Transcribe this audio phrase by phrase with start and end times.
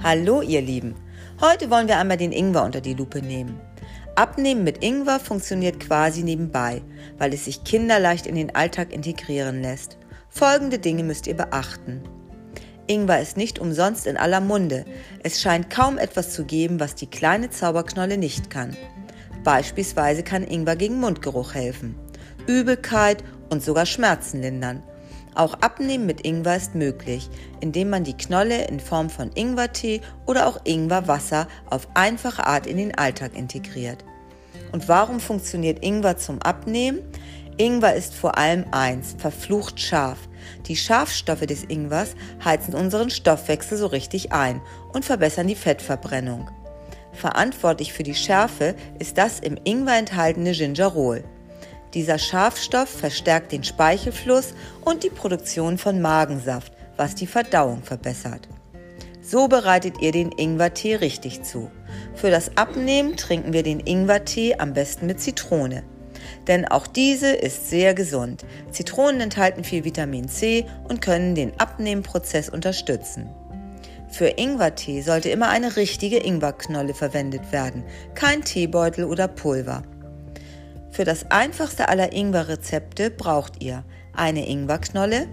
[0.00, 0.94] Hallo ihr Lieben,
[1.40, 3.60] heute wollen wir einmal den Ingwer unter die Lupe nehmen.
[4.14, 6.82] Abnehmen mit Ingwer funktioniert quasi nebenbei,
[7.18, 9.98] weil es sich kinderleicht in den Alltag integrieren lässt.
[10.28, 12.04] Folgende Dinge müsst ihr beachten.
[12.86, 14.84] Ingwer ist nicht umsonst in aller Munde.
[15.24, 18.76] Es scheint kaum etwas zu geben, was die kleine Zauberknolle nicht kann.
[19.42, 21.96] Beispielsweise kann Ingwer gegen Mundgeruch helfen,
[22.46, 24.80] Übelkeit und sogar Schmerzen lindern
[25.34, 27.28] auch Abnehmen mit Ingwer ist möglich,
[27.60, 32.76] indem man die Knolle in Form von Ingwertee oder auch Ingwerwasser auf einfache Art in
[32.76, 34.04] den Alltag integriert.
[34.72, 37.00] Und warum funktioniert Ingwer zum Abnehmen?
[37.56, 40.18] Ingwer ist vor allem eins, verflucht scharf.
[40.66, 42.14] Die Schafstoffe des Ingwers
[42.44, 44.60] heizen unseren Stoffwechsel so richtig ein
[44.92, 46.50] und verbessern die Fettverbrennung.
[47.12, 51.24] Verantwortlich für die Schärfe ist das im Ingwer enthaltene Gingerol.
[51.94, 58.48] Dieser Schafstoff verstärkt den Speichelfluss und die Produktion von Magensaft, was die Verdauung verbessert.
[59.22, 61.70] So bereitet ihr den Ingwertee richtig zu.
[62.14, 65.84] Für das Abnehmen trinken wir den Ingwertee am besten mit Zitrone.
[66.46, 68.44] Denn auch diese ist sehr gesund.
[68.70, 73.28] Zitronen enthalten viel Vitamin C und können den Abnehmprozess unterstützen.
[74.10, 79.82] Für Ingwertee sollte immer eine richtige Ingwerknolle verwendet werden, kein Teebeutel oder Pulver.
[80.90, 85.28] Für das einfachste aller Ingwer-Rezepte braucht ihr eine Ingwerknolle,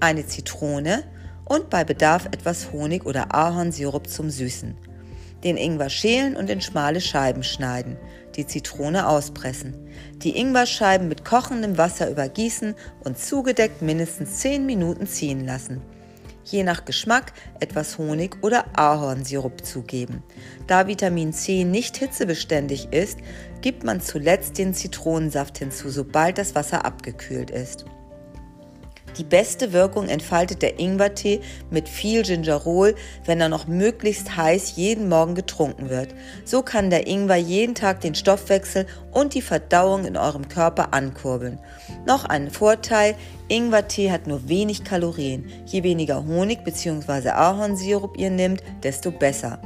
[0.00, 1.02] eine Zitrone
[1.44, 4.76] und bei Bedarf etwas Honig oder Ahornsirup zum Süßen.
[5.44, 7.96] Den Ingwer schälen und in schmale Scheiben schneiden,
[8.36, 9.74] die Zitrone auspressen,
[10.16, 15.80] die Ingwerscheiben mit kochendem Wasser übergießen und zugedeckt mindestens 10 Minuten ziehen lassen
[16.50, 20.22] je nach Geschmack etwas Honig oder Ahornsirup zugeben.
[20.66, 23.18] Da Vitamin C nicht hitzebeständig ist,
[23.60, 27.84] gibt man zuletzt den Zitronensaft hinzu, sobald das Wasser abgekühlt ist.
[29.16, 35.08] Die beste Wirkung entfaltet der Ingwertee mit viel Gingerol, wenn er noch möglichst heiß jeden
[35.08, 36.14] Morgen getrunken wird.
[36.44, 41.58] So kann der Ingwer jeden Tag den Stoffwechsel und die Verdauung in eurem Körper ankurbeln.
[42.06, 43.14] Noch ein Vorteil,
[43.48, 45.50] Ingwertee hat nur wenig Kalorien.
[45.66, 47.30] Je weniger Honig bzw.
[47.30, 49.60] Ahornsirup ihr nehmt, desto besser.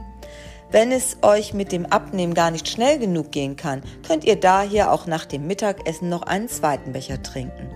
[0.71, 4.91] Wenn es euch mit dem Abnehmen gar nicht schnell genug gehen kann, könnt ihr daher
[4.91, 7.69] auch nach dem Mittagessen noch einen zweiten Becher trinken.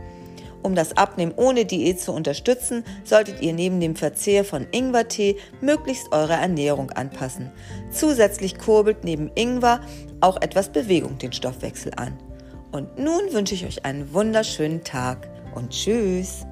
[0.63, 6.13] Um das Abnehmen ohne Diät zu unterstützen, solltet ihr neben dem Verzehr von Ingwertee möglichst
[6.13, 7.53] eure Ernährung anpassen.
[7.91, 9.81] Zusätzlich kurbelt neben Ingwer
[10.21, 12.19] auch etwas Bewegung den Stoffwechsel an.
[12.73, 16.47] Und nun wünsche ich euch einen wunderschönen Tag und tschüss.